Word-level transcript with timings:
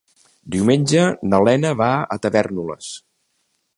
Diumenge 0.53 1.03
na 1.33 1.41
Lena 1.49 1.73
va 1.83 1.91
a 2.17 2.21
Tavèrnoles. 2.25 2.89